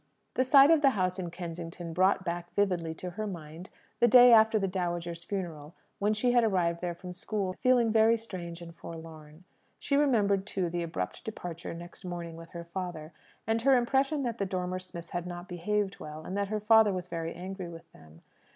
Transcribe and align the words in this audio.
The 0.33 0.43
sight 0.43 0.71
of 0.71 0.81
the 0.81 0.89
house 0.97 1.19
in 1.19 1.29
Kensington 1.29 1.93
brought 1.93 2.25
back 2.25 2.51
vividly 2.55 2.95
to 2.95 3.11
her 3.11 3.27
mind 3.27 3.69
the 3.99 4.07
day 4.07 4.33
after 4.33 4.57
the 4.57 4.67
dowager's 4.67 5.23
funeral, 5.23 5.75
when 5.99 6.15
she 6.15 6.31
had 6.31 6.43
arrived 6.43 6.81
there 6.81 6.95
from 6.95 7.13
school, 7.13 7.53
feeling 7.59 7.91
very 7.91 8.17
strange 8.17 8.63
and 8.63 8.75
forlorn. 8.75 9.43
She 9.77 9.95
remembered, 9.95 10.47
too, 10.47 10.71
the 10.71 10.81
abrupt 10.81 11.23
departure 11.23 11.75
next 11.75 12.03
morning 12.03 12.35
with 12.35 12.49
her 12.53 12.63
father, 12.63 13.13
and 13.45 13.61
her 13.61 13.77
impression 13.77 14.23
that 14.23 14.39
the 14.39 14.45
Dormer 14.47 14.79
Smiths 14.79 15.11
had 15.11 15.27
not 15.27 15.47
behaved 15.47 15.99
well, 15.99 16.25
and 16.25 16.35
that 16.35 16.47
her 16.47 16.59
father 16.59 16.91
was 16.91 17.05
very 17.07 17.35
angry 17.35 17.69
with 17.69 17.91
them. 17.91 18.23